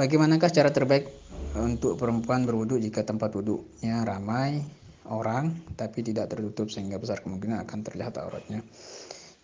Bagaimanakah 0.00 0.48
cara 0.48 0.72
terbaik 0.72 1.12
untuk 1.60 2.00
perempuan 2.00 2.48
berwudu 2.48 2.80
jika 2.80 3.04
tempat 3.04 3.36
wudhunya 3.36 4.00
ramai 4.00 4.64
orang 5.12 5.52
tapi 5.76 6.00
tidak 6.00 6.32
tertutup 6.32 6.72
sehingga 6.72 6.96
besar 6.96 7.20
kemungkinan 7.20 7.68
akan 7.68 7.78
terlihat 7.84 8.16
auratnya? 8.16 8.64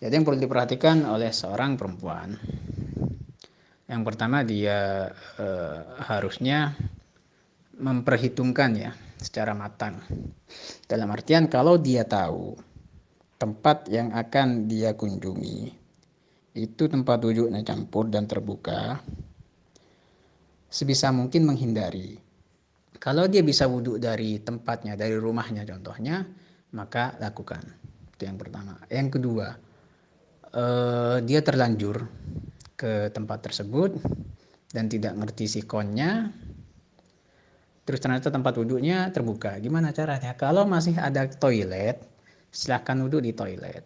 Jadi 0.01 0.09
yang 0.17 0.25
perlu 0.25 0.41
diperhatikan 0.41 1.05
oleh 1.05 1.29
seorang 1.29 1.77
perempuan, 1.77 2.33
yang 3.85 4.01
pertama 4.01 4.41
dia 4.41 5.13
eh, 5.37 5.79
harusnya 6.09 6.73
memperhitungkan 7.77 8.71
ya 8.81 8.97
secara 9.21 9.53
matang. 9.53 10.01
Dalam 10.89 11.13
artian 11.13 11.45
kalau 11.53 11.77
dia 11.77 12.01
tahu 12.09 12.57
tempat 13.37 13.93
yang 13.93 14.09
akan 14.09 14.65
dia 14.65 14.97
kunjungi 14.97 15.85
itu 16.57 16.83
tempat 16.89 17.21
wudhunya 17.21 17.61
campur 17.61 18.09
dan 18.09 18.25
terbuka, 18.25 19.05
sebisa 20.67 21.11
mungkin 21.15 21.47
menghindari. 21.47 22.19
Kalau 22.97 23.29
dia 23.29 23.45
bisa 23.45 23.69
wudhu 23.69 24.01
dari 24.01 24.41
tempatnya, 24.41 24.97
dari 24.97 25.15
rumahnya 25.15 25.63
contohnya, 25.63 26.25
maka 26.73 27.15
lakukan. 27.21 27.61
Itu 28.17 28.25
yang 28.27 28.35
pertama. 28.41 28.75
Yang 28.89 29.21
kedua, 29.21 29.47
eh, 30.51 31.17
dia 31.23 31.39
terlanjur 31.45 32.09
ke 32.77 33.09
tempat 33.13 33.39
tersebut 33.49 34.01
dan 34.73 34.89
tidak 34.89 35.13
ngerti 35.13 35.45
sikonnya, 35.47 36.33
terus 37.85 38.01
ternyata 38.01 38.33
tempat 38.33 38.53
wudhunya 38.57 39.13
terbuka. 39.13 39.55
Gimana 39.61 39.93
caranya? 39.93 40.33
Kalau 40.35 40.65
masih 40.67 40.97
ada 40.97 41.29
toilet, 41.29 42.01
silahkan 42.49 42.97
wudhu 42.97 43.21
di 43.21 43.31
toilet. 43.31 43.85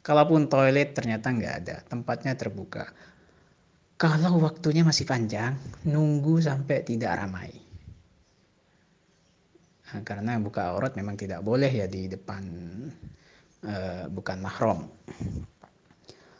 Kalaupun 0.00 0.48
toilet 0.48 0.96
ternyata 0.96 1.28
nggak 1.28 1.54
ada, 1.66 1.76
tempatnya 1.84 2.32
terbuka 2.38 2.88
kalau 4.00 4.40
waktunya 4.40 4.80
masih 4.80 5.04
panjang, 5.04 5.60
nunggu 5.84 6.40
sampai 6.40 6.80
tidak 6.88 7.20
ramai. 7.20 7.52
Nah, 9.92 10.00
karena 10.00 10.40
buka 10.40 10.72
aurat 10.72 10.96
memang 10.96 11.20
tidak 11.20 11.44
boleh 11.44 11.68
ya 11.68 11.84
di 11.84 12.08
depan 12.08 12.40
uh, 13.68 14.08
bukan 14.08 14.40
mahram. 14.40 14.88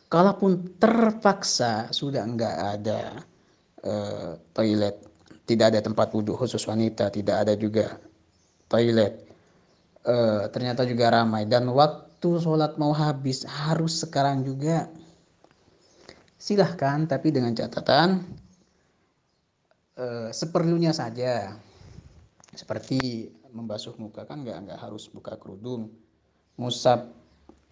Kalaupun 0.09 0.81
terpaksa 0.81 1.93
sudah 1.93 2.25
enggak 2.25 2.81
ada 2.81 3.21
uh, 3.85 4.41
toilet, 4.57 4.97
tidak 5.45 5.77
ada 5.77 5.85
tempat 5.85 6.17
wudhu 6.17 6.41
khusus 6.41 6.65
wanita, 6.65 7.13
tidak 7.13 7.45
ada 7.45 7.61
juga 7.61 8.01
toilet, 8.73 9.21
uh, 10.09 10.49
ternyata 10.49 10.89
juga 10.89 11.13
ramai 11.13 11.45
dan 11.45 11.69
waktu 11.69 12.41
sholat 12.41 12.81
mau 12.81 12.97
habis 12.97 13.45
harus 13.45 14.01
sekarang 14.01 14.49
juga 14.49 14.89
silahkan 16.41 17.05
tapi 17.05 17.29
dengan 17.29 17.53
catatan 17.53 18.25
eh, 20.01 20.33
seperlunya 20.33 20.97
saja. 20.97 21.53
Seperti 22.57 23.29
membasuh 23.53 23.95
muka 24.01 24.25
kan 24.25 24.41
nggak 24.41 24.59
nggak 24.67 24.81
harus 24.81 25.13
buka 25.13 25.37
kerudung. 25.37 25.93
Musab 26.57 27.13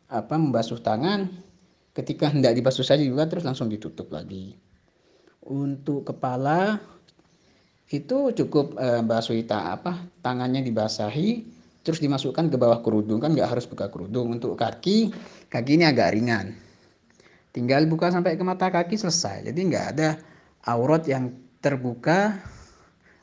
apa 0.09 0.35
membasuh 0.37 0.79
tangan 0.85 1.33
ketika 1.97 2.31
hendak 2.31 2.55
dibasuh 2.55 2.85
saja 2.85 3.03
juga 3.03 3.25
terus 3.25 3.49
langsung 3.49 3.73
ditutup 3.73 4.13
lagi. 4.13 4.55
Untuk 5.49 6.05
kepala 6.05 6.77
itu 7.89 8.37
cukup 8.37 8.77
eh, 8.77 9.01
basuh 9.01 9.33
apa 9.49 10.05
tangannya 10.21 10.61
dibasahi 10.61 11.57
terus 11.81 12.05
dimasukkan 12.05 12.53
ke 12.53 12.57
bawah 12.61 12.85
kerudung. 12.85 13.17
Kan 13.17 13.33
nggak 13.33 13.49
harus 13.49 13.65
buka 13.65 13.89
kerudung. 13.89 14.37
Untuk 14.37 14.61
kaki 14.61 15.09
kaki 15.49 15.81
ini 15.81 15.89
agak 15.89 16.13
ringan 16.13 16.68
tinggal 17.53 17.85
buka 17.89 18.13
sampai 18.13 18.37
ke 18.37 18.45
mata 18.45 18.69
kaki 18.69 18.97
selesai. 18.97 19.49
Jadi 19.49 19.61
nggak 19.69 19.87
ada 19.97 20.19
aurat 20.69 21.05
yang 21.09 21.33
terbuka 21.59 22.39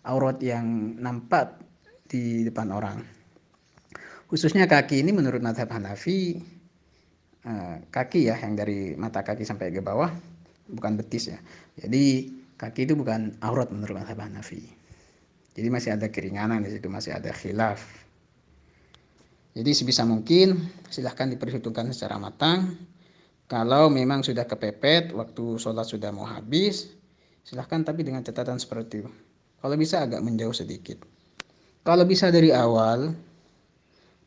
aurat 0.05 0.37
yang 0.41 0.97
nampak 1.01 1.57
di 2.05 2.45
depan 2.45 2.69
orang. 2.69 3.01
Khususnya 4.29 4.69
kaki 4.69 5.01
ini 5.05 5.13
menurut 5.13 5.41
madhab 5.41 5.69
Hanafi 5.69 6.37
eh, 7.45 7.75
kaki 7.89 8.29
ya 8.29 8.35
yang 8.41 8.57
dari 8.57 8.93
mata 8.97 9.21
kaki 9.21 9.45
sampai 9.45 9.73
ke 9.73 9.81
bawah 9.81 10.09
bukan 10.69 10.97
betis 10.97 11.33
ya. 11.33 11.39
Jadi 11.77 12.33
kaki 12.57 12.89
itu 12.89 12.93
bukan 12.97 13.37
aurat 13.41 13.69
menurut 13.69 14.01
madhab 14.01 14.21
Hanafi. 14.21 14.61
Jadi 15.55 15.67
masih 15.71 15.95
ada 15.95 16.11
keringanan 16.11 16.61
di 16.65 16.69
situ 16.73 16.91
masih 16.91 17.15
ada 17.15 17.31
khilaf. 17.31 17.79
Jadi 19.55 19.71
sebisa 19.71 20.03
mungkin 20.03 20.67
silahkan 20.91 21.31
diperhitungkan 21.31 21.87
secara 21.95 22.19
matang 22.19 22.75
kalau 23.45 23.93
memang 23.93 24.25
sudah 24.25 24.49
kepepet, 24.49 25.13
waktu 25.13 25.61
sholat 25.61 25.85
sudah 25.85 26.09
mau 26.09 26.25
habis, 26.25 26.89
silahkan 27.45 27.85
tapi 27.85 28.01
dengan 28.01 28.25
catatan 28.25 28.57
seperti 28.57 29.05
itu. 29.05 29.11
Kalau 29.61 29.75
bisa 29.77 30.01
agak 30.05 30.21
menjauh 30.25 30.53
sedikit. 30.53 31.01
Kalau 31.85 32.01
bisa 32.09 32.33
dari 32.33 32.49
awal, 32.49 33.13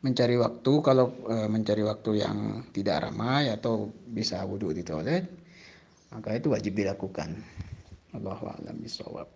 mencari 0.06 0.39
waktu, 0.39 0.73
kalau 0.87 1.11
e, 1.27 1.37
mencari 1.51 1.83
waktu 1.83 2.23
yang 2.23 2.71
tidak 2.71 3.11
ramai 3.11 3.51
atau 3.51 3.91
bisa 4.06 4.39
wudhu 4.47 4.71
di 4.71 4.87
toilet, 4.87 5.27
maka 6.15 6.39
itu 6.39 6.55
wajib 6.55 6.79
dilakukan. 6.79 7.35
Allahu. 8.15 9.35